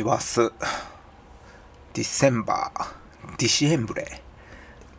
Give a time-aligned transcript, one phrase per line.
[0.00, 0.52] 師走
[1.92, 4.22] ディセンバーディシエンブレ。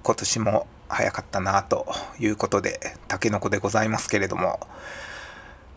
[0.03, 1.87] 今年も早かったなと
[2.19, 4.59] いうことでたけのこでございますけれども。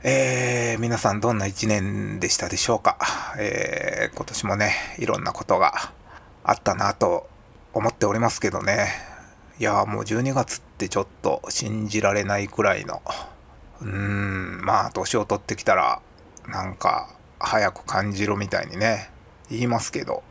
[0.03, 2.99] えー、皆さんどんな一年でしたでしょうか、
[3.39, 5.95] えー、今年もねいろんなことが
[6.43, 7.27] あったなと
[7.73, 8.89] 思っておりますけどね。
[9.59, 13.01] いやもう12月ってちょっと信じられないくらいの。
[13.81, 16.03] うーんまあ年を取ってきたら
[16.47, 19.14] なんか早く感じろみたいにね。
[19.55, 20.23] 言いますけど。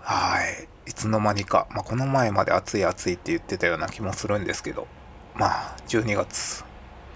[0.00, 0.68] はい。
[0.90, 4.86] いつの間にか、まあ、この前まで暑い暑いって言ってたような気もするんですけど。
[5.34, 6.64] まあ12月、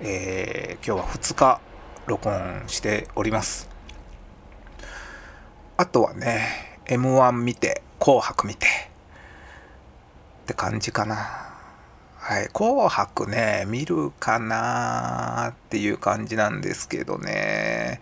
[0.01, 1.61] えー、今日は2日
[2.07, 3.69] 録音しております。
[5.77, 8.67] あとはね m 1見て紅白見て。
[10.43, 11.53] って感じかな。
[12.17, 18.01] はい、紅白ね、見るかなっていう感じなんですけどね、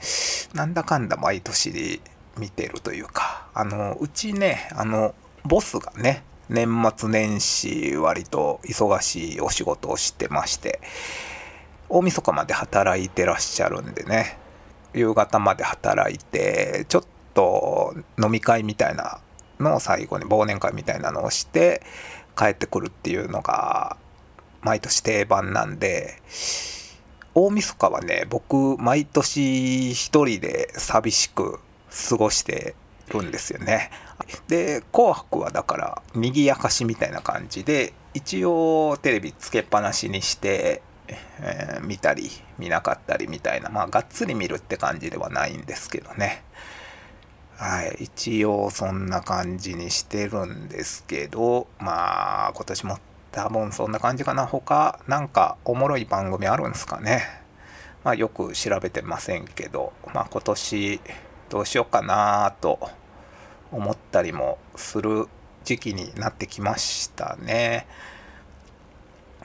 [0.52, 2.02] なんだかんだ毎年
[2.40, 10.80] 見てるというか、あの、うちね、あの、ボスがね、年末年始割と忙しいお仕事をしてまして、
[11.88, 14.38] 大晦日まで働いてらっしゃるんでね、
[14.94, 19.20] 夕方まで働いて、ちょっと飲み会みたいな
[19.60, 21.82] のを最後に忘年会みたいなのをして
[22.36, 23.96] 帰ってくるっていうのが
[24.62, 26.20] 毎年定番なんで、
[27.34, 31.60] 大晦日はね、僕、毎年一人で寂しく
[32.08, 32.74] 過ごして
[33.08, 33.90] るんですよね。
[34.48, 40.82] で、紅白はだから、賑やかしみたいな感じで、一応テレビつけっぱなしにして、
[41.40, 46.42] えー、見たり、見なかったりみたいな、まあ、がっつり見るって感じではないんですけどね。
[47.56, 52.98] はい、一応そんな感じにしてるんですけど、まあ、今年も
[53.32, 54.46] 多分そんな感じかな。
[54.46, 57.22] 他、なんかおもろい番組あるんですかね。
[58.02, 61.00] まあよく調べてませんけど、まあ今年
[61.50, 62.78] どうしようかなと
[63.72, 65.26] 思ったりもする
[65.64, 67.86] 時期になってきましたね。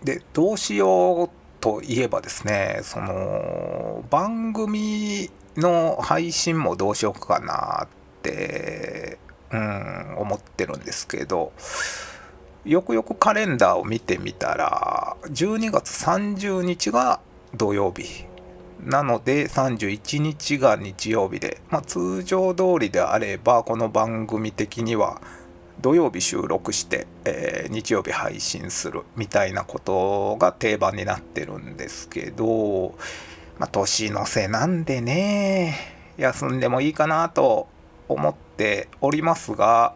[0.04, 1.30] で、どうしよう
[1.60, 7.88] といえばですね、その番組の配信もどうしようかなっ
[8.22, 9.18] て、
[9.52, 11.54] うん、思ってるんですけど、
[12.66, 17.20] よくよくカレンダーを見てみたら12月30日が
[17.56, 18.26] 土曜日
[18.84, 25.22] なので31日が日曜日で、まあ、通常通りであればこの番組的には
[25.82, 32.96] 土曜日収録して、えー、日曜日配信するみたいなことが定番になってるんですけど、
[33.60, 35.78] まあ、年の瀬なんでね
[36.18, 37.68] 休んでもいいかなと
[38.08, 39.96] 思っておりますが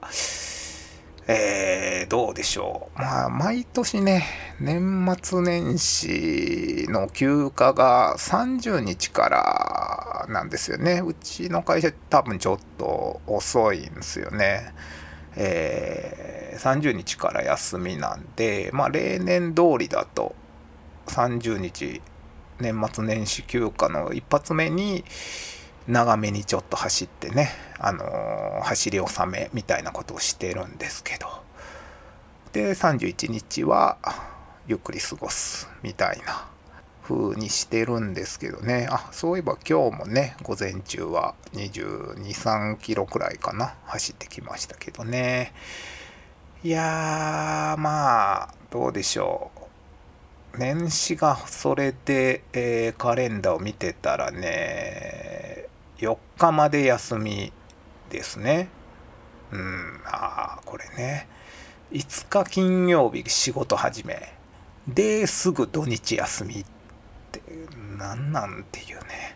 [1.32, 3.00] えー、どうでしょう。
[3.00, 4.26] まあ、毎年ね、
[4.60, 11.04] 年末年始の休暇が30日からなんですよね。
[11.06, 14.74] うちの会社多分ちょっと遅いんですよね。
[15.36, 20.34] えー、30日から休みなんで、まあ、例年通りだと
[21.06, 22.02] 30日
[22.60, 25.04] 年末年始休暇の一発目に
[25.88, 31.28] 長めにちょっと走ってね、あのー、走り納めみたいなことをしてるんですけど。
[32.52, 33.98] で31日は
[34.68, 36.48] ゆっくり過ごすみたいな
[37.04, 38.88] 風にしてるんですけどね。
[38.90, 45.54] あそういえば今日もね午前中は223キロくらいかな走ってきましたけどね。
[46.64, 49.52] いやーまあどうでしょ
[50.56, 50.58] う。
[50.58, 55.69] 年始がそれで、えー、カレンダーを見てたらね
[56.00, 57.52] 4日まで休み
[58.10, 58.70] ですね。
[59.52, 61.28] うん、ああ、これね。
[61.92, 64.34] 5日金曜日仕事始め。
[64.88, 66.66] で、すぐ土日休みっ
[67.32, 67.42] て、
[67.98, 69.36] なんなんていうね。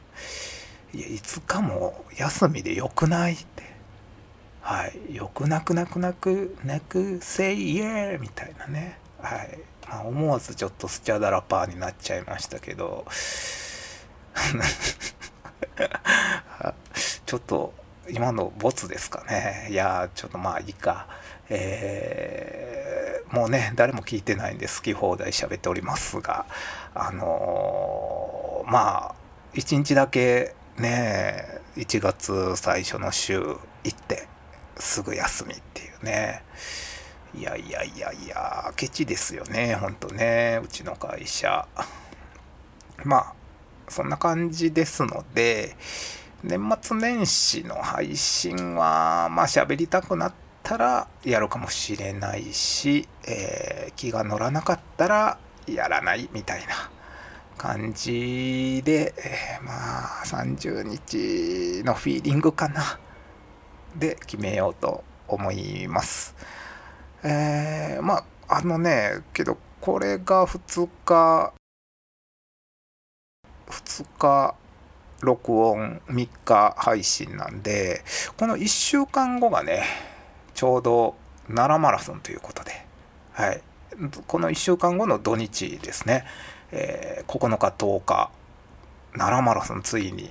[0.93, 3.63] いや、5日も休みでよくないって。
[4.61, 5.15] はい。
[5.15, 8.97] よくなくなくなくなくせいえみたいなね。
[9.21, 9.59] はい。
[9.89, 13.05] まあ、思わずちょっとスチャダラパーになっちゃいましたけど。
[17.25, 17.73] ちょっと
[18.09, 19.67] 今のボツですかね。
[19.69, 21.07] いやちょっとまあいいか。
[21.49, 26.45] えー、もうね、誰も聞いてないんで好き放題喋っておりますが、
[26.95, 29.15] あのー、まあ、
[29.53, 33.57] 一日だけね、1月最初の週行
[33.89, 34.27] って、
[34.77, 36.43] すぐ休みっていうね。
[37.35, 41.67] いやいやいやいや、ケチですよね、ほんとね、うちの会社。
[43.03, 43.33] まあ、
[43.87, 45.75] そんな感じですので、
[46.43, 55.37] 年末年始の配信は、まあ喋りたくなったらやるかもしれないし、えー、気が乗らなかったら
[55.67, 56.89] やらないみたいな
[57.57, 62.99] 感じで、えー、まあ30日のフィーリングかな。
[63.95, 66.35] で決めようと思います
[67.23, 71.53] えー、まああのねけどこれが2日
[73.73, 74.55] 2日
[75.21, 78.03] 録音3日配信なんで
[78.37, 79.83] この1週間後がね
[80.53, 81.15] ちょうど
[81.47, 82.85] 奈良マラソンということで、
[83.33, 83.61] はい、
[84.27, 86.25] この1週間後の土日ですね、
[86.71, 88.31] えー、9日10日
[89.13, 90.29] 奈良マラソンついに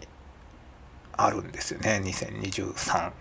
[1.13, 2.01] あるんですよね。
[2.05, 3.13] 2023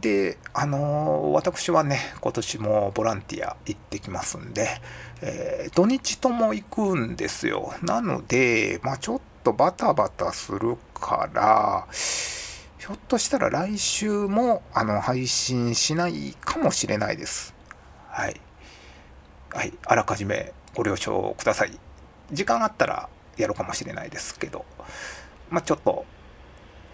[0.00, 4.68] であのー、私はね今年もボランティア行ってきますんで、
[5.22, 7.72] えー、土日とも行くんですよ。
[7.82, 17.54] なのでまあちょっとバタバタするからひょっとしたら来週もあの配信しないかもしれないです。
[18.08, 18.40] はい。
[19.50, 19.72] はい。
[19.86, 21.78] あらかじめご了承ください。
[22.32, 24.66] 時間あったらやるかもしれないですけど。
[25.48, 26.04] まあちょっと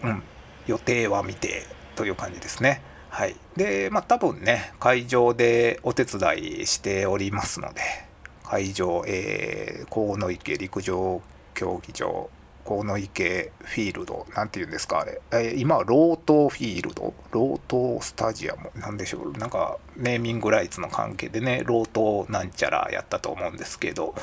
[0.03, 0.23] うん
[0.67, 1.65] 予定は見て
[1.95, 2.81] という感じですね。
[3.13, 7.81] はい、でまあ多分ね会場でお手伝いしておりますので
[8.45, 11.21] 会場、えー、鴻ノ池陸上
[11.53, 12.29] 競技場
[12.65, 17.13] 鴻ノ池フィールドなんて言うんですかあれ、えー、今はロートフィールド？
[17.31, 18.71] ロートスタジアム？
[18.79, 19.31] なんでしょう？
[19.33, 24.15] なんかネーミングライツの関係でねロートなんちゃらやったと思うんですけど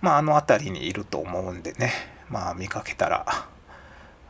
[0.00, 1.92] まああの辺りにいると思うんでね
[2.28, 3.48] まあ見かけたら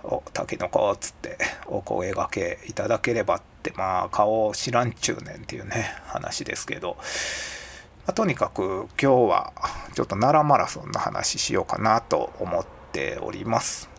[0.08, 1.36] おたけのこっつって
[1.66, 6.96] お声がけいただければってまあ顔知らんちゅうねんっていうね話ですけど、
[8.06, 9.52] まあ、とにかく今日は
[9.94, 13.90] ちょっと奈良マラソンの話しようかなと思っております。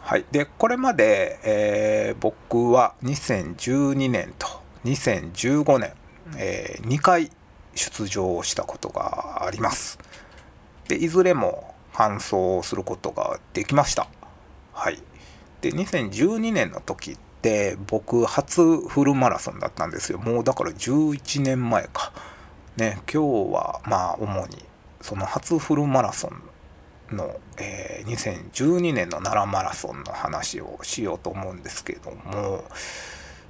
[0.00, 4.46] はい、でこれまで、えー、僕は2012年と
[4.84, 5.92] 2015年、
[6.38, 7.30] えー、2回
[7.74, 9.98] 出場したことがあります。
[10.88, 14.06] でいずれも搬送することができました。
[14.74, 15.02] はい。
[15.62, 20.18] で、2012年の時って僕初フルマラソンだったんですよ。
[20.18, 22.12] もうだから11年前か。
[22.76, 24.62] ね、今日はまあ主に
[25.00, 26.30] その初フルマラソ
[27.10, 32.64] ンの、えー、2012年の奈良マラソンの話をしようと思うんですけども、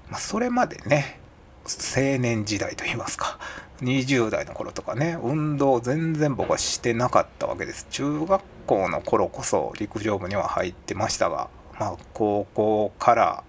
[0.08, 1.18] まあ、それまでね
[1.68, 3.38] 青年時代といいますか。
[3.80, 5.18] 20代の頃とかね。
[5.22, 7.86] 運動全然僕はしてなかったわけです。
[7.90, 11.48] 中学校の頃こそ陸上部には入ってましたが
[11.78, 13.44] まあ高校から、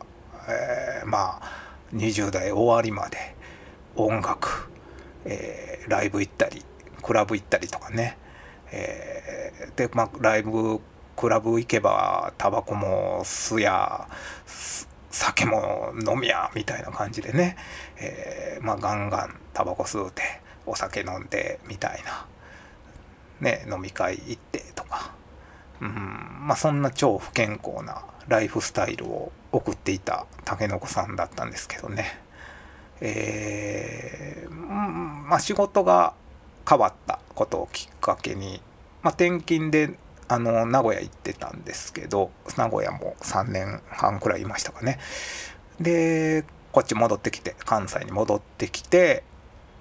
[0.48, 1.42] えー、まあ
[1.94, 3.36] 20代終わりまで
[3.96, 4.70] 音楽、
[5.26, 6.64] えー、ライブ行ったり
[7.02, 8.18] クラブ行ったりとかね、
[8.72, 10.80] えー、でまあライブ
[11.16, 14.08] クラブ行けばタバコも吸や
[15.18, 17.58] 酒も飲みやみたいな感じでね、
[17.98, 20.22] えー、まあガンガンタバコ吸うて
[20.68, 22.28] お酒飲んでみたいな、
[23.42, 25.16] ね、飲み会行ってとか、
[25.82, 25.90] うん
[26.42, 32.20] まあ、そんな超不健康なライフスタイルを送っていた竹の子さんだったんですけどね、
[33.02, 36.14] えー、まあ、仕事が
[36.70, 38.62] 変わったことをきっかけに、
[39.02, 45.00] ま、転勤であの名古屋行ってたんですけど名古屋も3年半くらいいましたかね。
[45.80, 49.24] でこっち戻ってきて関西に戻ってきて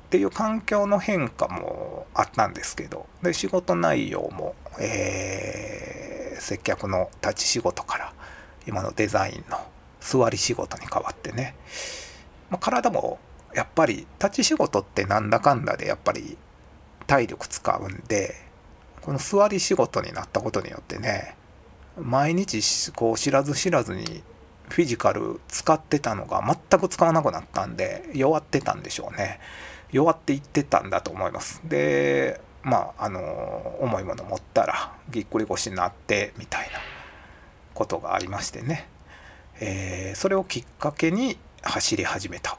[0.06, 8.12] っていう環境の変化もあったんですけどで仕事内容も、えー、接客の立ち仕事から
[8.66, 9.58] 今のデザインの
[10.00, 11.56] 座り仕事に変わってね、
[12.50, 13.18] まあ、体も
[13.54, 16.38] やっぱり立ち仕事ってなんだかんだでやっぱり
[17.06, 18.45] 体力使うんで
[19.06, 21.36] この座り仕事になったことによってね
[21.96, 24.24] 毎日こう知らず知らずに
[24.68, 29.38] フィジカル使ってたのが全く使わなくなったんで弱ってたんでしょうね。
[29.92, 31.62] 弱っていってたんだと思います。
[31.64, 36.80] でまああの重いもの持ったらぎっくり腰になってみたいな
[37.74, 38.88] ことがありましてね、
[39.60, 42.54] えー、それをきっかけに走り始めた。
[42.54, 42.58] っ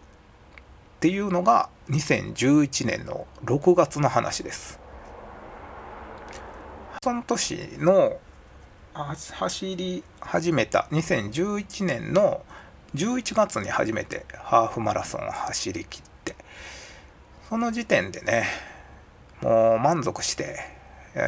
[1.01, 4.86] ていうのが2011年の6月の話です。
[7.07, 8.19] その年の
[9.31, 12.43] 走り始めた2011年の
[12.95, 16.35] 11月に初めてハーフマラソンを走りきって
[17.47, 18.47] その時点でね
[19.41, 20.57] もう満足して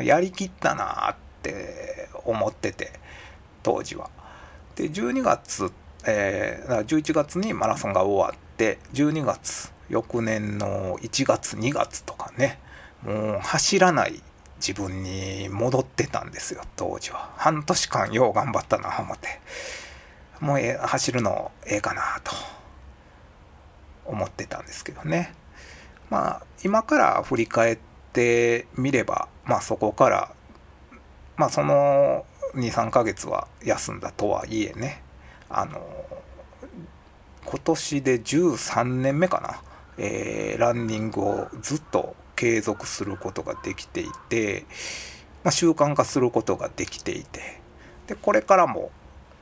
[0.04, 2.92] やりきったなって思ってて
[3.64, 4.10] 当時は。
[4.76, 5.72] で12月、
[6.06, 12.60] えー、11月にマラソンが終わって12月翌年の1月2月とかね
[13.02, 14.22] もう走らない
[14.60, 17.32] 自分に戻ってたんですよ当時は。
[17.38, 19.40] 半年間よう頑張ったな思って。
[20.40, 22.32] もうえ走るのええかなと
[24.06, 25.34] 思ってたんですけどね。
[26.10, 27.78] まあ今から振り返っ
[28.14, 30.32] てみればまあそこから
[31.38, 32.26] まあその
[32.56, 35.02] 23ヶ月は休んだとはいえね。
[35.50, 35.82] あの
[37.46, 39.62] 今年で13年目かな、
[39.98, 44.66] えー、ランニングをずっと継続することができていて、
[45.44, 47.60] まあ、習慣化することができていて
[48.08, 48.92] でこれからも、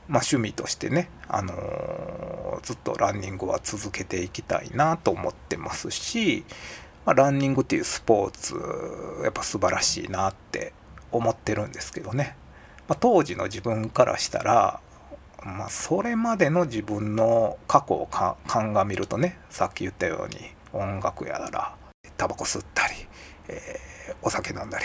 [0.08, 6.44] まあ、趣味としてね、あのー、ずっとランニングは続けていきたいなと思ってますし、
[7.06, 8.56] まあ、ランニングっていうスポーツ
[9.22, 10.72] やっぱ素晴らしいなって
[11.12, 12.36] 思ってるんですけどね、
[12.88, 14.80] まあ、当時の自分からしたら、
[15.44, 21.48] まあ、それまでの自分の過去を鑑みるとねさっき言ったように音楽やら
[22.18, 22.94] タバコ吸ったり、
[23.48, 24.84] えー、お酒飲んだり、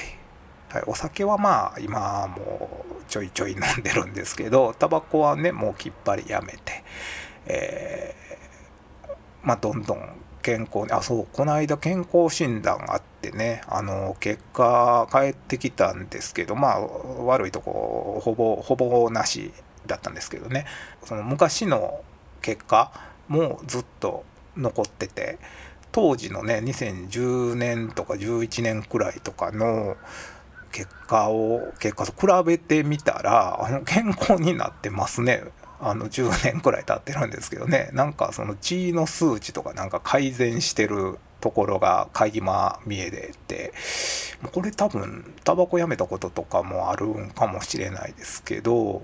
[0.70, 6.84] はい、お酒はまあ今もうちょいちょい飲んでるんですけどタバコはねもうきっぱりやめて、
[7.48, 19.52] えー、まあどんどん健康にあそうこの間健康診断があってねあの結果返ってきたんですけどまあ悪いとこほぼほぼなし
[19.88, 20.66] だったんですけどね。
[21.04, 22.02] その昔の
[22.42, 22.92] 結果
[23.28, 24.24] もずっと
[24.56, 25.40] 残ってて
[25.94, 29.96] 当時のね2010年とか11年くらいとかの
[30.72, 35.44] 結果を結果と比べてみたらあの健康になってますね。
[35.80, 37.90] あの10年くらい経ってるんですけどね。
[37.94, 43.74] なんかその血の数値とかなんか改善してるところが垣間見えてて
[44.54, 49.04] これ多分タバコやめたこととかもあるんかもしれないですけど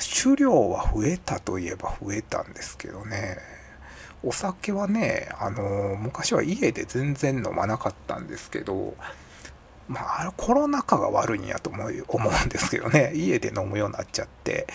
[0.00, 3.59] 酒量は増えたといえば増えたんですけどね。
[4.22, 8.94] お酒はねあの昔は家で全然飲まなかったんですけど
[9.88, 14.66] まあコロナ禍が悪いんやと思う思うんですけどね家で飲むようになっちゃって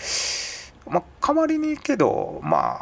[0.88, 2.76] まあ、代わりにけど、ま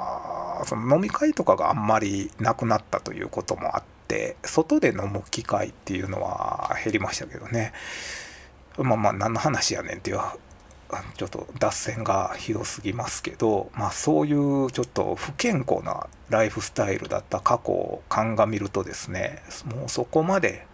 [0.60, 7.72] あ、その飲み会とかがあんまりなくなったということもあって、外で飲む機会っていうのは減りましたけどね。
[8.76, 10.18] まあまあ、何の話やねんっていう、
[11.16, 20.66] ちょっと脱線がひどすぎますけど、まあそういうちょっと不健康なライフスタイルだった過去を鑑みるとですね、もうそこまで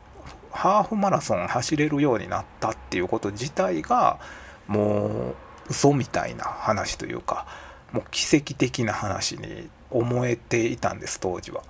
[0.51, 4.19] ハーフマラソン走れるようになったっていうこと自体が、
[4.67, 5.35] もう
[5.71, 7.47] 嘘みたいな話というか
[7.93, 11.63] もう奇跡的な話に思えていたんです当時は。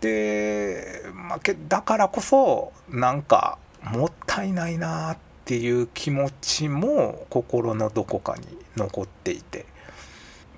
[0.00, 8.46] で、まあ、だからこそなんかもったいないなってていう気持ちも心のどこかに
[8.76, 9.66] 残っていて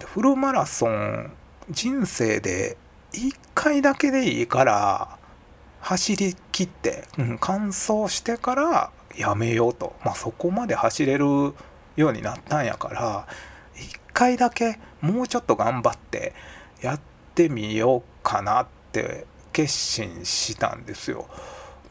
[0.05, 1.33] フルマラソン
[1.71, 2.77] 人生で
[3.13, 5.19] 1回だけでいいから
[5.81, 11.55] 走りきって、うん、完走してからやめようと、まあ、そこまで走れるよ
[11.97, 13.27] うになったんやから
[13.77, 16.33] 一回だけもうちょっと頑張って
[16.81, 17.01] やっ
[17.35, 21.29] てみようかなって決心したんですよ。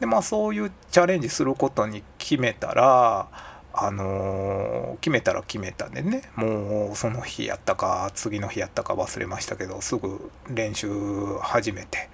[0.04, 3.26] でまあそういうチャレンジすることに決めたら
[3.72, 6.22] あのー、決めたら決めたでね。
[6.36, 12.10] もうその日やったか次の日やったか忘れましたけどすぐ練習始めて。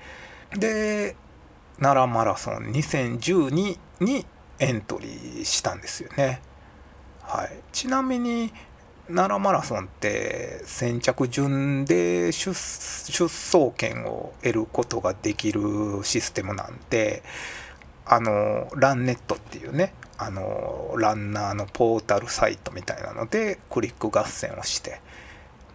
[0.56, 1.16] で
[1.80, 4.26] 奈良マラソン2012に
[4.60, 6.40] エントリーしたんですよね。
[7.22, 8.52] はい、ちなみに
[9.08, 15.60] 奈良マラソンって先着順で出走権を得ることができる
[16.04, 17.24] システムなんで
[18.12, 25.00] あのランネットっていうねあのランナーのポータルサイトみたいなのでクリック合戦をして、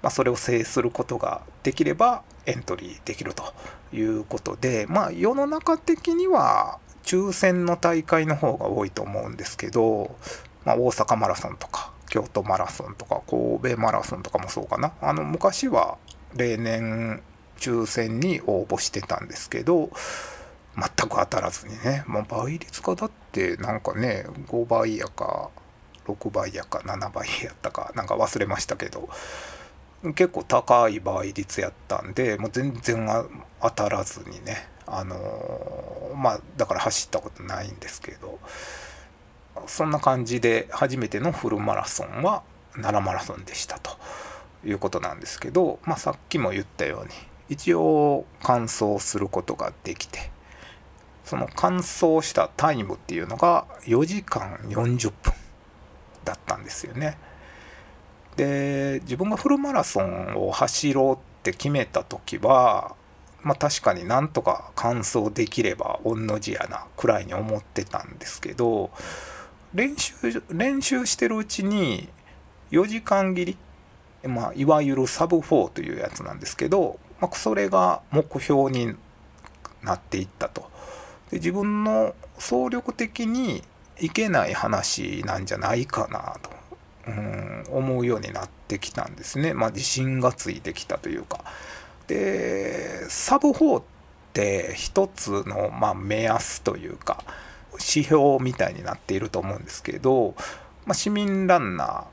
[0.01, 3.53] まあ、それを制することができればエントリーできると
[3.93, 10.15] いうことでまあ世の中的には抽選の大会の方が多いと思うんですけど
[10.65, 14.93] まあ、大阪マラソンとか京都マラソンとか神戸マラソンとかもそうかな。
[15.01, 15.97] あの昔は
[16.35, 17.21] 例年
[17.57, 19.89] 抽選に応募してたんですけど
[20.77, 25.49] 全く当たらずにね、まあ、倍率がだってなんかね5倍やか
[26.05, 29.09] 6倍やか7倍やったかなんか忘れましたけど
[30.13, 33.07] 結構高い倍率やったんでもう全然
[33.61, 38.39] 当たらずにねあのー、まあだから走ったことないんですけど
[39.67, 43.97] そんな感じで初めてのフルマラソンは奈良マラソンでしたと
[44.65, 47.11] いうことなんですけど、まあ、さっきも言ったように
[47.49, 50.31] 一応完走することができて
[51.25, 55.33] その完走したタイムっていうのが4時間40分
[56.23, 57.17] だったんですよね。
[58.35, 62.95] で自分がフルマラソンを走ろうって決めた時は
[63.41, 68.91] まあ確かになんとか完走できれば御の字やなくらいに思ってたんですけど
[69.73, 70.13] 練習
[70.51, 72.09] 練習してるうちに
[72.71, 73.57] 4時間切
[74.23, 78.95] り、まあ、いわゆるサブ4というやつなんですけど、まあ、それが目標に
[79.83, 80.69] なっていったと
[81.35, 83.61] で自分の総力的に
[83.99, 86.49] いけない話なんじゃないかなと。
[87.07, 91.43] うん、思うようになってきたんですね、まあ、自信がついてきたというか。
[92.07, 93.83] でサブ4っ
[94.33, 97.23] て一つの、まあ、目安というか
[97.73, 100.35] 指標みたいになっていると思うんですけど、
[100.85, 102.03] まあ、市民ランナー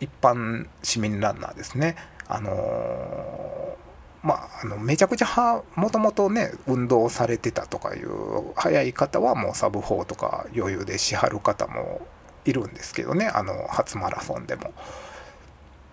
[0.00, 1.96] 一般市民ランナーですね。
[2.26, 3.76] あの
[4.22, 12.00] まあ、あのめちゃくちゃもともとね運動されてたとかいう早い方はもうサブ4とか余裕でしはる方も
[12.44, 14.72] いるんですけどねあの初マラソンでも。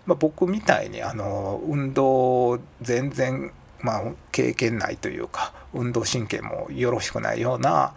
[0.06, 7.94] まあ、僕みたいにあの運動全然、まあ、経験ないというか運動神経もよろしくないような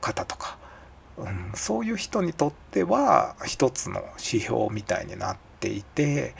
[0.00, 0.58] 方とか、
[1.16, 6.34] うん、そういう人にとっては一つの指標みたいになっていて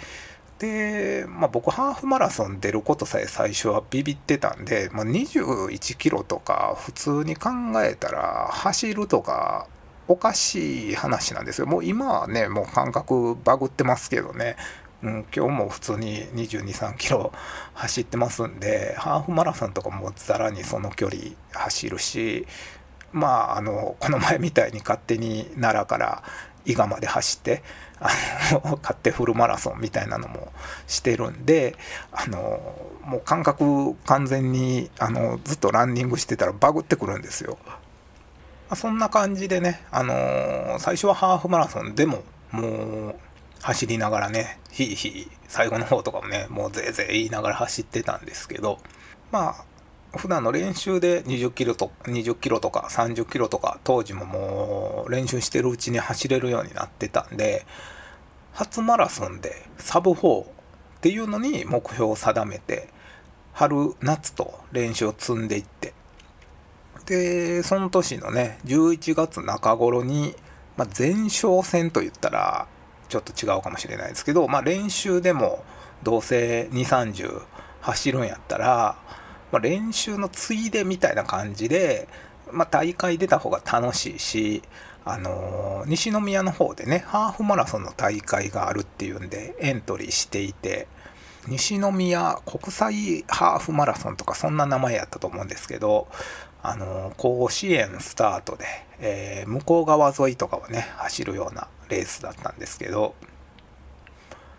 [0.59, 7.50] で、まあ、僕ハーフマラソン出ることさえ最初はビビってたんで、まあ、21キロとか普通に考
[7.85, 9.69] えたら走るとか
[10.09, 11.67] おかしい話なんですよ。
[11.67, 14.57] もう今はねもう感覚バグってますけどね、
[15.03, 17.31] うん、今日も普通に2 2 3キロ
[17.75, 21.23] 走ってますんでハーフマラソンとかもざらにその距離
[21.53, 22.47] 走るし
[23.12, 26.23] まああのこの前みたいに勝手に奈良から
[26.65, 27.62] 伊賀まで走って
[28.00, 28.11] あ
[28.52, 30.52] の勝手フルマラソンみたいなのも
[30.87, 31.76] してるんで
[32.12, 32.38] あの
[33.05, 37.59] もう感覚完全にあのずっとランニングしてたらバグってくるんですよ。
[38.71, 43.14] ま、そんな感じでね、あの、最初はハーフマラソンでももう
[43.61, 48.78] 走りながらねひいひい最後の方とかもねもうぜいぜい言いながら走ってたんですけど
[49.31, 49.64] まあ
[50.18, 57.64] 普段の練習で20キロと20キロとか30キロとか当時ももう練習してるうちに走れるようになってたんで
[58.52, 60.46] 初マラソンでサブ4っ
[61.00, 62.88] ていうのに目標を定めて
[63.52, 65.94] 春夏と練習を積んでいって
[67.07, 70.35] でその年のね11月中頃に、
[70.76, 72.66] まあ、前哨戦といったら
[73.09, 75.64] ちょっと違うかもしれないですけど、まあ、練習でも
[76.02, 77.42] どうせ230
[77.81, 78.96] 走るんやったら
[79.52, 82.08] まあ、練習のついでみたいな感じで、
[82.52, 84.62] まあ、大会出た方が楽しいし、
[85.04, 90.87] あのー、西宮の方でねハーフマラソンの大会があるっていうんでエントリーしていて
[91.46, 96.08] 西宮国際ハーフマラソンとかそんな名前やったと思うんですけど、
[96.62, 98.66] あのー、甲子園スタートで、
[99.00, 103.14] えー、向こう側沿いとかをね走るようなレースだったんですけど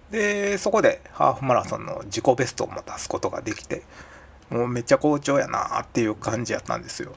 [0.10, 3.84] でそこでハーフマラソンの自己ベストをも出すことができて
[4.50, 7.16] もうめっちゃ好調やなっていう感じやったんですよ。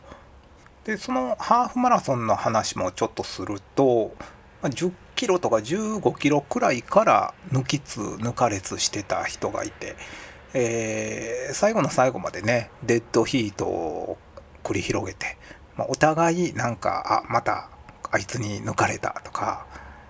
[0.85, 4.15] でそのハーフマラソンの話もちょっとすると
[4.63, 9.97] 10キロとか15キロくらいから抜きつ抜かれつしてた人がいて、
[10.55, 14.19] えー、最後の最後までねデッドヒートを
[14.65, 15.39] 繰り広げて、
[15.77, 17.69] まあ、お互いなんかあまた
[18.11, 19.67] あいつに抜かれたとか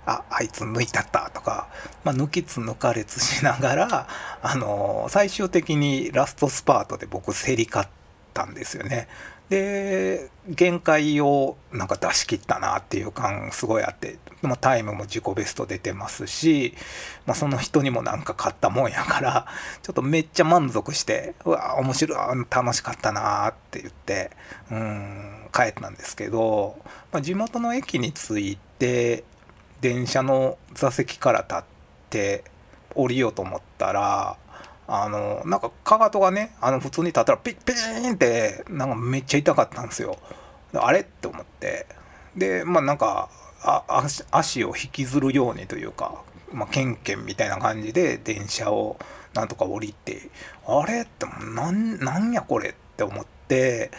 [0.07, 1.69] ああいつ抜いたったとか、
[2.05, 4.09] まあ、抜きつ抜かれつしながら、
[4.43, 7.89] あの、最終的にラストスパートで僕競り勝っ
[8.35, 9.09] たんですよね。
[9.53, 16.75] で限界をなんか出し切ったなっていう感すごいあって、まあ、タイムも自己ベスト出てますし、
[17.27, 19.47] まあ、その人にもなんか勝ったもんやから
[19.83, 24.31] ちょっとめっちゃ満足してうわ面白い楽しかったなって言って
[24.71, 26.79] うん帰ったんですけど、
[27.13, 29.25] まあ、地元の駅に着いて
[29.83, 31.63] 電車の座席から立っ
[32.09, 32.45] て
[32.95, 34.37] 降りようと思ったら
[34.87, 40.19] あのなんかかかとがねあの普通に立ったらピッピーンってなんかめっちゃ痛かったんですよ。
[40.75, 41.01] あれ？
[41.01, 41.87] って思って。
[42.37, 43.29] でまあなんか
[43.63, 48.99] あ足を引きずるようにというか、まあ、ケンケンみたいな感じで電車を
[49.35, 50.31] なんとか降りて
[50.67, 51.03] あれ？
[51.03, 52.71] ってなんなんやこれ？
[52.71, 53.91] って思って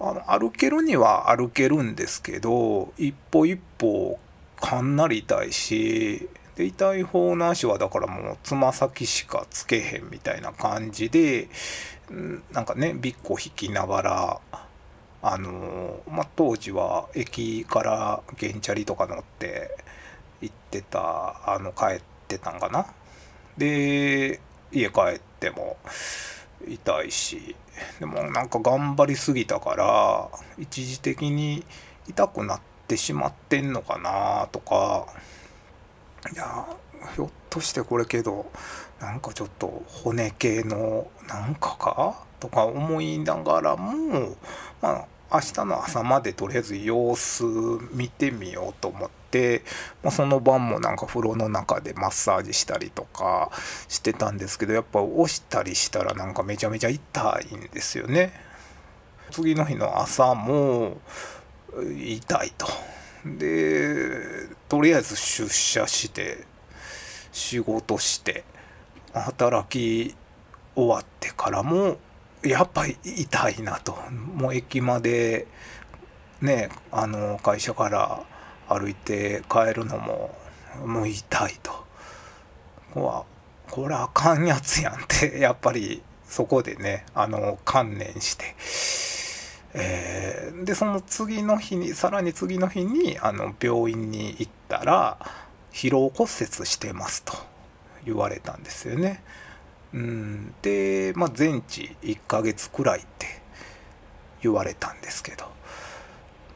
[0.00, 4.18] あの歩けるには歩けるんですけど一歩一歩
[4.60, 11.48] かなり痛いしで痛い方の足はだからもうつま先しかつけへんみたいな感じで
[12.52, 14.40] なんかねビッコ引きながら
[15.20, 19.76] あのまあ、当時は駅から原チャリとか乗って
[20.40, 22.86] 行ってたあの帰ってたんかな。
[23.56, 24.40] で
[24.70, 25.76] 家帰っても
[26.68, 27.56] 痛いし
[27.98, 31.64] でもなんか頑張りすぎたから一時的に
[32.08, 35.06] 痛くなってってしまってんのかなとか
[36.32, 36.66] いや
[37.14, 38.50] ひょっとしてこれけど
[38.98, 44.36] なんかちょっと骨系のなんかかとか思いながらも
[44.80, 47.44] まあ明日の朝までとりあえず様子
[47.92, 49.62] 見てみようと思って、
[50.02, 53.50] まあ、その晩もなんか風呂の中でマッサージしたりとか
[53.88, 58.32] してたんですけどやっぱ押したりしたらなんかめちゃめちゃ痛いんですよね。
[59.30, 60.96] 次の日の朝も
[61.82, 62.66] 痛いと。
[63.24, 66.44] でとりあえず出社して
[67.32, 68.44] 仕事して
[69.12, 70.14] 働き
[70.74, 71.98] 終わってからも
[72.42, 73.98] やっぱり痛いなと。
[74.34, 75.46] もう駅まで
[76.40, 78.22] ねあの会社から
[78.68, 80.34] 歩いて帰るのも
[80.84, 81.72] もう痛いと。
[82.94, 83.26] こ
[83.70, 88.54] これあかんやつやんってやっぱりそこでねあの観念して、
[89.80, 95.18] えー、でその次の日にさらに次の日にあの病院に行ったら
[95.72, 97.34] 疲労骨折してますと
[98.04, 99.22] 言われたんですよね。
[99.94, 103.40] うん、で、まあ、全治1ヶ月くらいって
[104.42, 105.44] 言われたんですけど、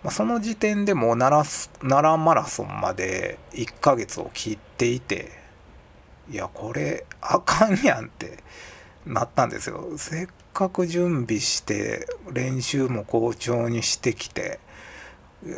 [0.03, 5.31] まあ、その時点でもう奈良奈良マラソンまで1ヶ月を切っていて
[6.31, 8.39] いやこれあかんやんって
[9.07, 14.61] なったんですよせっかく準備して練習も好調にしてきて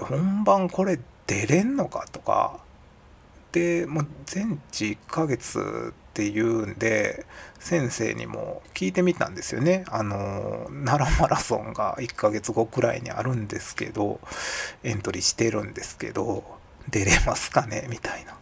[0.01, 2.59] 本番これ出れんのかとか
[3.53, 7.25] でもう全治1ヶ月っていうんで
[7.59, 9.85] 先生にも聞いてみたんですよね。
[9.89, 14.21] あの奈良マラソンが1ヶ月後くらいにあるんですけど
[14.83, 16.45] エントリーしてるんですけど
[16.91, 17.87] 出れますかね？
[17.89, 18.37] みたいな。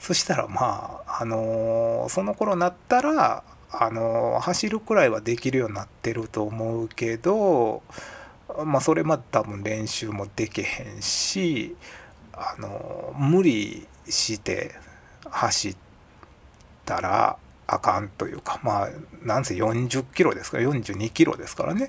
[0.00, 7.82] そしたらまああのその頃なったらあの走るくらいはできるようになってると思うけど
[8.64, 11.74] まあそれまで多分練習もできへんし
[12.34, 14.74] あの無理して
[15.30, 15.76] 走っ
[16.84, 18.88] たらあかんというかまあ
[19.22, 21.88] なんせ40キロですから42キロですからね。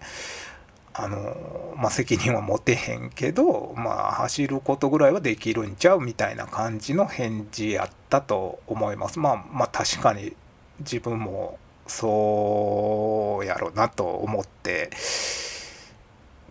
[0.96, 9.20] あのまあ責任は持てへんけどまあ走ることぐらいはできるんちゃうみたいな感じの返事やったと思います。
[9.20, 10.34] まあまあ確かに
[10.80, 14.90] 自分もそうやろなと思って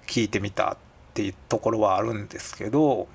[0.06, 0.76] 聞いてみたっ
[1.14, 3.08] ていうところはあるんですけど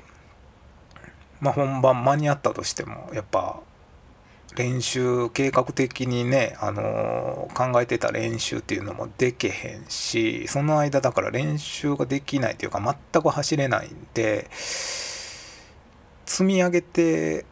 [1.40, 3.60] まあ本番間に合ったとしてもやっぱ
[4.56, 14.50] 練習計画的にね、あのー、考えてた練習っていうのもできへんしその間だから練習ができないというか全く走れないんで
[16.26, 17.46] 積み上げて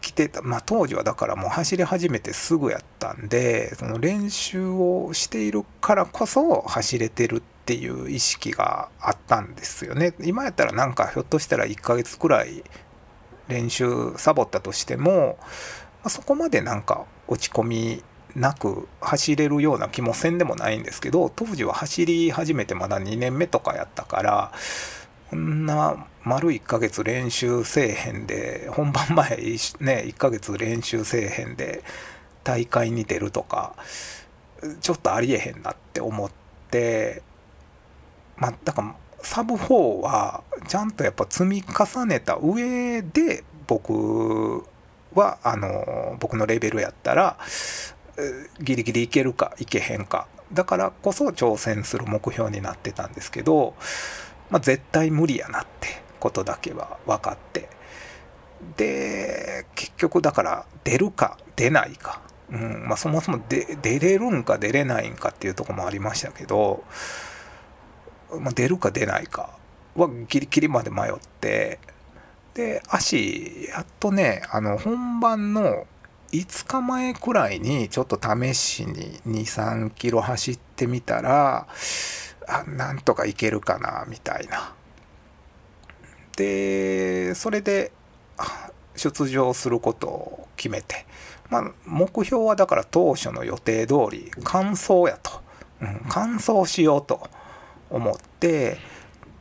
[0.00, 10.14] きてた、まあ、当時はだからもう走り始めてすぐやったんでその練習をしているからこそ走れてるっていう意識があったんですよね。
[10.20, 12.64] 今やったらなんかひょっとしたら1ヶ月くらい
[13.48, 15.46] 練習サボったとしても、ま
[16.04, 18.02] あ、そこまでなんか落ち込み
[18.34, 24.52] なく走れるような気もせんでもないんですけど当時は走り始めてまだ2年目とかやったから
[25.30, 29.30] こんな丸1ヶ月練習せえへんで本番前
[29.80, 31.82] ね1ヶ月練習せえへんで
[32.44, 33.74] 大会に出るとか
[34.80, 36.30] ちょっとありえへんなって思っ
[36.70, 37.22] て
[38.36, 44.64] まあだからサブ4はちゃんとやっぱ積み重ねた上で僕
[45.14, 47.38] はあの僕のレベルやったら
[48.60, 50.26] ギリギリいけるかいけへんか。
[50.52, 53.74] だからこそ挑戦する目標になってたんですけど、
[54.50, 56.02] まあ、絶対無理やなって。
[56.20, 57.68] ことだけは分かって。
[58.76, 62.20] で結局だから出るか出ないか、
[62.52, 66.84] うんまあ、そもそも出れるんか出れないんかっていうとこもありましたけど
[68.38, 69.58] まあ、出るか出ないか
[69.96, 71.80] はギリギリまで迷って
[72.54, 75.86] で足やっとねあの本番の
[76.32, 81.66] 5日前くらいにちょっと試しに23キロ走ってみたら
[82.48, 84.74] あなんとかいけるかなみたいな。
[86.40, 87.92] でそれで
[88.96, 91.04] 出場することを決めて、
[91.50, 95.42] まあ、目標はだから当初の予定通り完走やと、
[95.82, 97.28] うん、完走しようと
[97.90, 98.78] 思って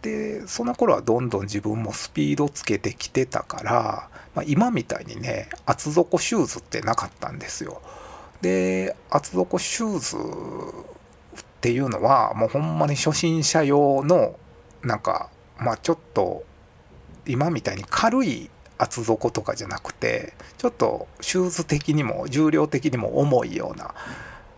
[0.02, 7.82] でその頃はどんどん自分もスピードつけてきてたから、まあ、今みたいにね厚底シューズってなかったんですよ。
[8.42, 14.36] で厚底シューズっていうのはもうほんまに初心者用の
[14.82, 16.44] なんかまあちょっと
[17.30, 23.94] 今みたいに軽い厚底とかじゃなくてちょっとシューズ的にも重量的にも重いような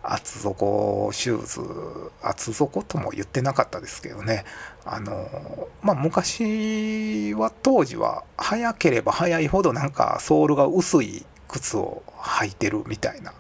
[0.04, 4.46] 厚底シューズ厚底とも言ってなかったですけどね。
[4.84, 13.34] あのまあ昔は当時は早ければ早いほどなんかソールが薄い靴を履いてるみたいな。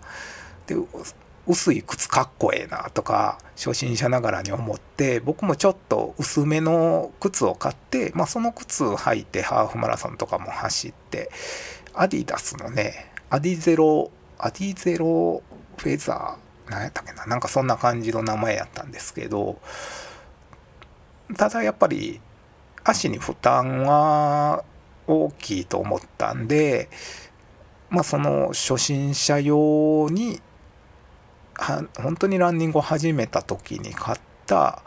[0.67, 0.75] で
[1.47, 11.31] 薄い靴かっこええなとか初心者ながらに思って僕もちょっと薄めの靴を買って、まあ、その靴を履いてハーフマラソンとかも走って
[11.93, 15.41] アディダスのねアディゼロアディゼロ
[15.77, 19.59] フェザー何やったっけななんかそんな感じの名前やったんですけど
[21.37, 22.21] ただやっぱり
[22.83, 24.63] 足に負担は
[25.07, 26.89] 大きいと思ったんで
[27.89, 30.39] まあその初心者用に
[31.61, 34.81] 本当にランニングを始めた時に買った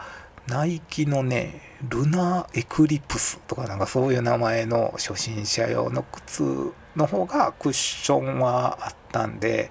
[0.49, 9.71] ナイキのねルナーエクリプスとかなんかそういう名前の初心者用の靴の方がクッションはあったんで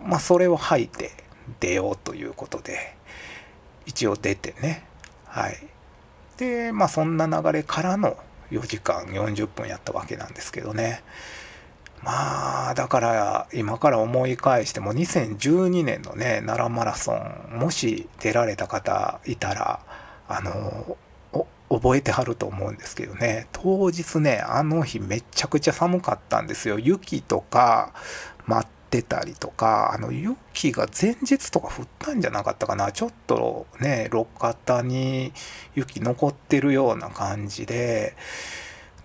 [0.00, 1.10] まあそれを履いて
[1.60, 2.96] 出ようということで
[3.86, 4.84] 一応出てね。
[5.24, 5.56] はい。
[6.36, 8.16] でまあそんな流れからの
[8.50, 11.02] 4時間40分やったわけなんですけどね。
[12.02, 19.80] まあだから今から思い返しても2012年のね奈良マラソンもし出られた方いたら
[20.28, 20.96] あの
[21.70, 23.46] 覚えてはると思うんですけどね。
[23.52, 26.78] 当日ねあの日めちゃくちゃ寒かったんですよ。
[26.78, 27.92] 雪とか
[28.46, 32.90] 舞ってたりとかあの雪が前日とか降ったんじゃなかったかな。
[32.92, 35.32] ちょっとね路肩に
[35.74, 38.16] 雪残ってるような感じで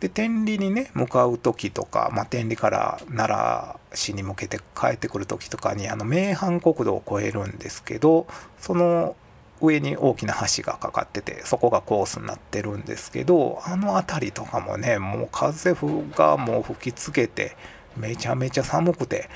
[0.04, 8.28] で天理にね向かう時とか、まあ、天理から奈良市に向けて帰ってくる時とかにあの名阪国道を越えるんですけど
[8.60, 9.16] その
[9.62, 15.74] 上に大きな橋がかかっててそこがコースになってるんですけどあの辺りとかもねもう風
[16.18, 17.56] がもう吹きつけて
[17.96, 19.30] めちゃめちゃ寒くて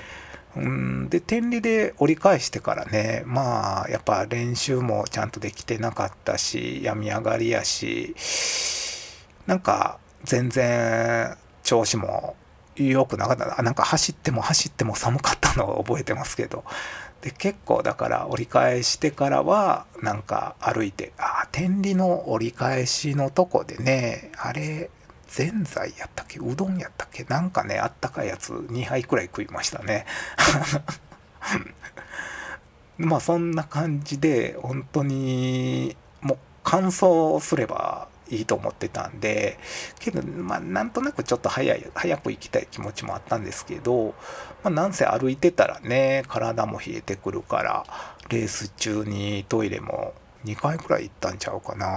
[0.58, 8.14] うんで天理で折り返してからねまあやっぱ練習もちゃんとできてなかったし病み上がりやし
[9.46, 12.36] なんか全然調子も
[12.76, 13.64] 良くなかった。
[13.64, 16.64] なんか走っても走っても寒かったのを覚えてますけど。
[17.22, 24.92] で結構だから折り返してからはなんか歩いてああ天理の折り返しのとこでねあれ
[25.28, 26.40] ぜんざいやったっけ？
[26.40, 27.24] うどんやったっけ？
[27.24, 30.06] なんかねあったかいやつ2杯くらい食いましたね。
[33.00, 39.58] まあそんな感じで本当にもう乾燥すればいいと思ってたんで
[40.00, 44.16] けどまあなんとなくちょっと早い早く行きたい気持ちもあったんですけど、
[44.64, 47.86] まあ、なんせ歩いてたらね体も冷えてくるから
[48.30, 50.14] レース中にトイレも
[50.46, 51.88] 2回くらい行ったんちゃうかな。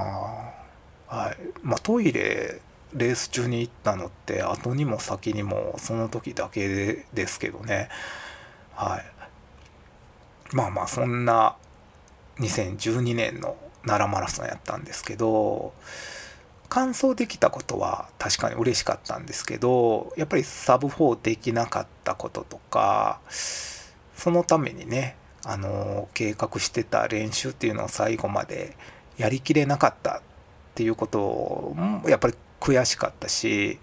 [1.06, 1.36] はい。
[1.62, 2.60] まあトイレ
[2.94, 7.88] レース中に行ったのって後にも先にもその時だけですけどね。
[8.74, 9.20] はい。
[10.52, 11.56] まあまあそんな
[12.38, 15.72] 2012年の奈良マラソンやったんですけど
[16.70, 28.76] 完走できたことは確かに嬉しかったんですけどやっぱりサブ4できなかったこととかそのためにねあの計画してた練習っていうのを最後まで
[29.18, 30.22] やりきれなかったっ
[30.74, 31.18] ていうこと
[31.76, 33.78] もやっぱり悔しかったし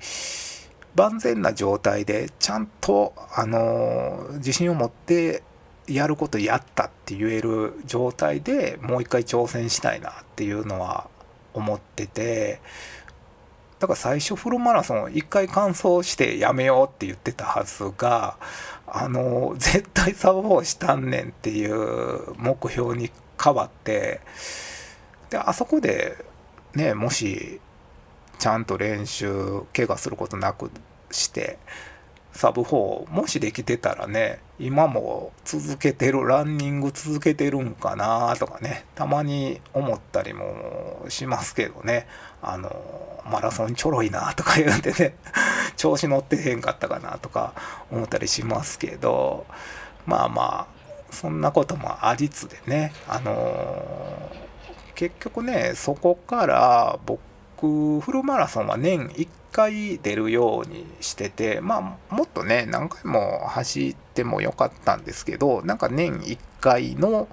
[0.96, 5.44] 万全な状態でちゃんとあの自信を持って
[5.88, 11.10] やることやったって言える状態でもう一回挑戦したいなっていうのは
[11.58, 12.60] 思ってて
[13.80, 18.38] だから最初フルマラソン1回完走してやめようって言ってたはずが
[18.88, 24.22] あの絶対サブ4したんねんっていう目標に変わって
[25.30, 26.18] であそこで
[26.74, 27.60] ねもし
[28.40, 30.72] ちゃんと練習怪我することなく
[31.12, 31.60] して
[32.38, 42.08] サブ4もしできてたらね今も続けてるランニング続けてるんかなとかねたまに思ったりもしますけどね。
[42.44, 45.16] あのマラソンちょろいなとか言うんでね
[45.76, 47.54] 調子乗ってへんかったかなとか
[47.92, 49.48] 思ったりしますけど
[50.06, 54.32] まあまあそんなこともありつでねあの
[54.94, 57.20] 結局ねそこから僕
[57.60, 67.28] フルマラソンは年1回出るようにしててまあもっとね何回も走ってもよかったんですけどなんか年1回の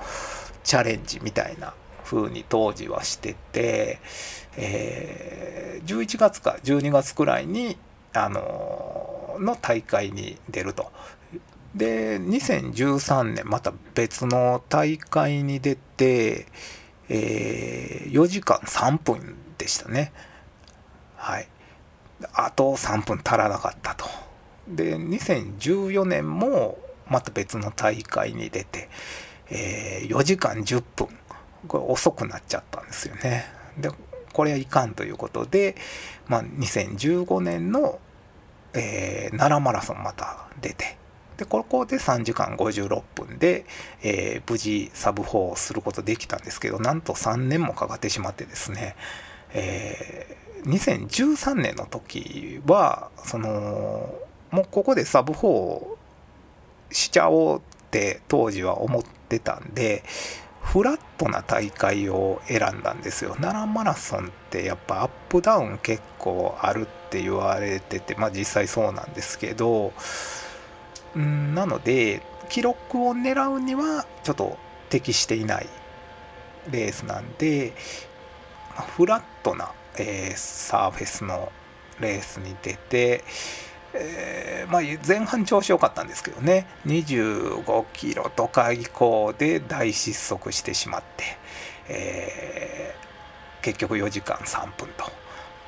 [0.62, 3.98] チャレンジみたいな風に当時はしてて、
[4.56, 7.76] えー、11月か12月くらいに
[8.14, 10.90] あのの大会に出ると。
[11.74, 16.46] で2013年また別の大会に出て、
[17.08, 19.33] えー、4時間3分
[19.64, 20.12] でしたね。
[21.16, 21.48] はい。
[22.34, 24.04] あと3分足らなかったと。
[24.68, 28.90] で、2014年もまた別の大会に出て、
[29.50, 31.08] えー、4時間10分。
[31.66, 33.46] これ遅くなっちゃったんですよね。
[33.78, 33.90] で、
[34.34, 35.76] これはいかんということで、
[36.28, 37.98] まあ、2015年の、
[38.74, 40.98] えー、奈良マラソンまた出て、
[41.38, 43.64] で、ここで3時間56分で、
[44.02, 48.94] えー、無事サブ4をすることできたんですけど、なんと3年もかかってしまってですね、
[49.54, 50.68] えー、
[51.08, 54.14] 2013年の時はその
[54.50, 55.82] もうここでサブ4
[56.90, 60.04] しちゃおうって当時は思ってたんで
[60.60, 63.34] フラットな大会を選んだんですよ。
[63.34, 69.92] 奈良マラソンってやっぱアップダウン結構あるって言われててまあ実際そうなんですけど
[71.18, 74.56] んなので記録を狙うにはちょっと
[74.88, 75.68] 適していない
[76.70, 77.72] レースなんで
[78.82, 81.52] フラットな、えー、サーフェスの
[82.00, 83.24] レースに出て、
[83.94, 91.24] えー、まあ、前半調子良かったんですけどね25キロとか以降で大失速してしまって、
[91.88, 95.04] えー、結局4時間3分と。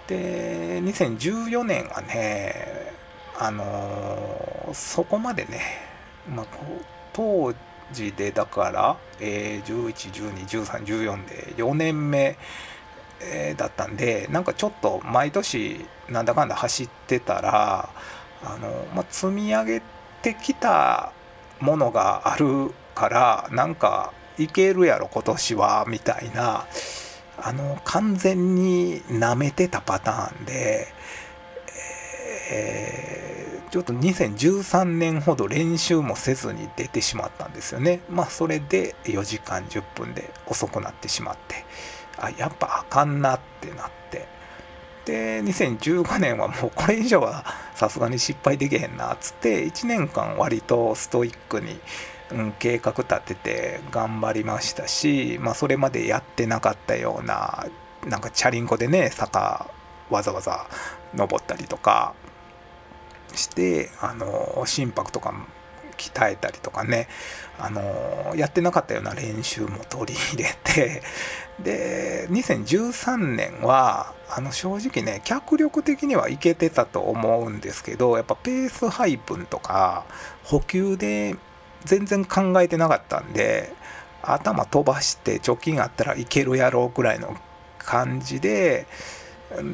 [0.09, 2.92] で2014年はね
[3.38, 5.61] あのー、そこまでね、
[6.29, 6.47] まあ、
[7.12, 7.53] 当
[7.92, 9.92] 時でだから、えー、
[10.47, 12.38] 11121314で4年目、
[13.20, 17.88] えー、だったんでなんかちょっと毎年なんだかんだ走ってたら
[18.42, 19.83] あの、まあ、積み上げ
[20.22, 21.12] てきた
[21.61, 26.66] ものがあるからなんかいけるやろ今年はみたいな
[27.38, 30.88] あの完全になめてたパターンで、
[32.50, 38.00] えー、ちょっと2013年ほど練習もせずに出てしまったんですよね。
[38.09, 41.64] まあそれで4時間10分で遅くなってしまって。
[42.18, 44.26] あやっぱあかんなってなって。
[45.07, 47.44] で2015年はもうこれ以上は
[47.76, 51.79] さすがに失敗できへんなっつって1年間割とストイックに、
[52.33, 57.66] うん、計画立てて頑張りましたし、まあ、それまでやってなかったような
[58.05, 59.70] なんかチャリンコでね坂
[60.11, 60.66] わざわざ
[61.14, 62.14] 登ったりとか
[63.35, 65.33] してあの心拍とか
[65.96, 67.09] 鍛えたりとかね
[67.59, 71.02] あのやってなかったような練習も取り入れて
[71.62, 80.04] で2013年はあの正直ね脚力的にはいけてたと思うんですけどやっぱペース配分とか
[80.44, 81.37] 補給で
[81.85, 83.72] 全然考えてなかったんで
[84.22, 87.37] 頭飛ばして貯金あったらいけるやろうぐらいの
[87.78, 88.87] 感じで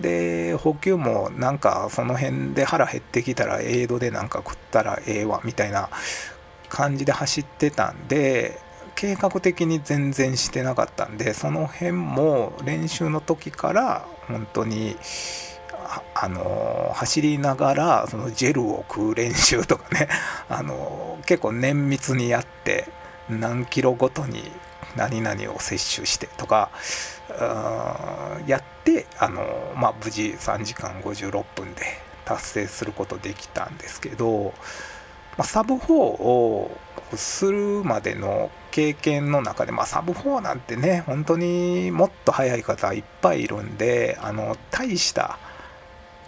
[0.01, 5.89] で補給もなんかその辺で腹減ってきたらエイドでなんか食ったらええわみたいな
[6.69, 8.59] 感じで走ってたんで
[8.95, 14.97] 計画的に全然してなかったんでその辺も練習の時から本当に
[16.15, 20.09] あの走りながらそのジェルを食う練習とかね
[20.49, 22.89] あの結構綿密にやって
[23.29, 24.51] 何キロごとに
[24.97, 26.71] 何々を摂取してとか
[28.47, 29.43] やってあの、
[29.77, 31.83] まあ、無事3時間56分で
[32.25, 34.55] 達成することできたんですけど、
[35.37, 36.71] まあ、サブ4を
[37.15, 45.39] するまでの経験の中で、まあ、サブ4なんてね本当にもっと速い方いっぱいいるんであの大した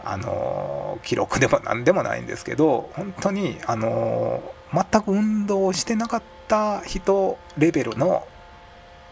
[0.05, 8.27] あの記録でも何でもないんですけど本当にあの全く運動してなかった人レベルの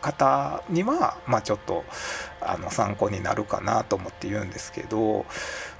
[0.02, 1.84] 方には、まあ、ちょっと
[2.42, 5.24] あの参考になるかなと思って言うんですけど、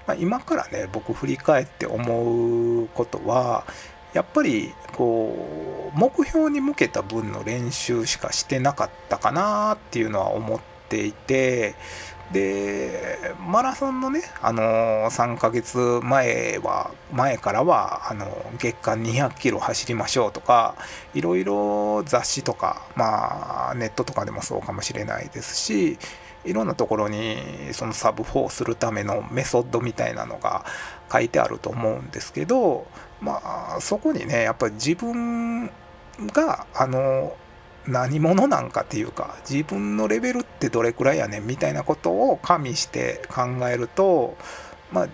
[0.06, 3.66] まあ、今からね僕振り返って思うことは
[4.14, 11.74] やっぱりこう目標に向けた分の練習しかしてなかったかなっていうのは思っていて
[12.33, 14.62] でマラソンのね、あの
[15.11, 18.27] 3ヶ月前は前からはあの
[18.59, 20.75] 月間200キロ走りましょうとか
[21.14, 25.99] いろいろ雑誌とか、まあ、ネットとかでもそうかもしれないですし
[26.45, 27.37] いろんなところに
[27.73, 30.64] そのサブ4するためのメソッドみたいなのが
[31.12, 32.87] 書いてあると思うんですけど
[33.21, 33.40] ま
[33.77, 35.66] あそこにねやっぱり自分
[36.33, 37.37] があの
[37.87, 44.37] 何者なんかっていうか自分のレベルってどれくらいやねんみたいなことを加味して考えると
[44.92, 45.09] まあ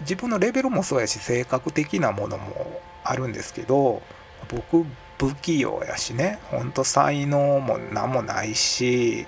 [0.00, 4.02] 自分のレベルもそうやし性格的なものもあるんですけど
[4.48, 4.84] 僕
[5.18, 9.26] 不器用やしねほんと才能も何もないし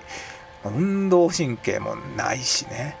[0.65, 2.97] 運動神経もないしね。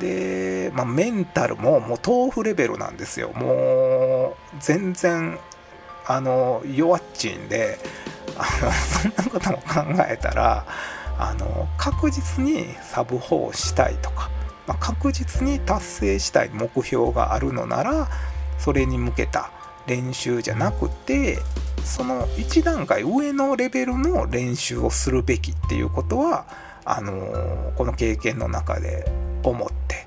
[0.00, 3.30] で、まあ、メンタルももう豆腐レベルなんですよ。
[3.34, 5.38] もう全然
[6.06, 7.78] あの弱っちいんで
[8.34, 10.66] そんなことも考えたら
[11.18, 14.30] あの確実にサブ4をしたいとか、
[14.66, 18.08] まあ、確実に達成したい目標があるのなら
[18.58, 19.50] それに向けた
[19.86, 21.38] 練習じゃなくて
[21.84, 26.46] その1段階上のレベルの練習をするべきっていうことは
[26.84, 29.10] あのこの経験の中で
[29.42, 30.06] 思って、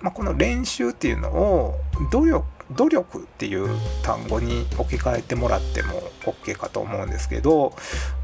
[0.00, 1.74] まあ、この練習っていうのを
[2.10, 3.68] 努力努力っていう
[4.02, 7.74] 単語に置き換えてもらっても OK かと思うんですけど、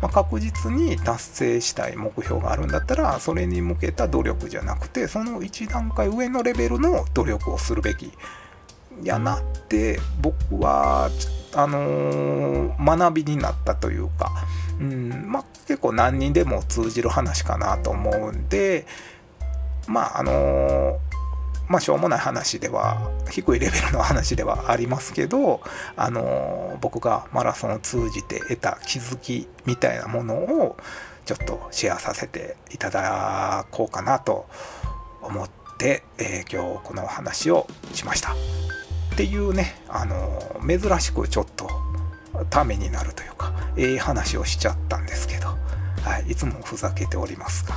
[0.02, 8.12] まあ、確実に達成したい目標があるんだったらそれに向けた努力じゃなくてその1段階上のレベルの努力をするべき。
[9.02, 11.10] やなって僕は
[11.54, 14.30] あのー、学びになったというか、
[14.78, 18.86] うんまあ、結構何にでも通じる話かなと思うんで
[19.86, 21.13] まああのー
[21.68, 25.60] まあしょうもない話では低いレベルの話ではありますけど
[25.96, 30.76] あの僕がマラソンを通じて得た気づきみたいなものを
[31.24, 34.46] ちょっとシェアさせていただこうかなと
[35.22, 38.32] 思って、えー、今日このお話をしました。
[38.32, 41.68] っていうねあの珍しくちょっと
[42.50, 45.48] ためになるというかええ話をしちゃったんですけど、
[46.02, 47.74] はい、いつもふざけておりますが。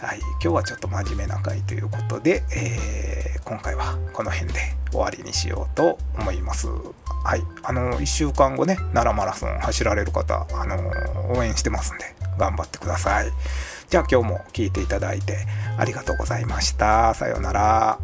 [0.00, 4.58] はい、今日はちょっと真面目な回ということで、えー、今回はこの辺で
[4.90, 6.68] 終わりにしようと思います。
[6.68, 10.90] はい、あの1週間後ね奈良マラソン走られる方、あの
[11.38, 13.30] 応援してますんで頑張ってください。
[13.90, 15.36] じゃあ今日も聞いていただいて
[15.76, 17.12] ありがとうございました。
[17.12, 17.98] さようなら。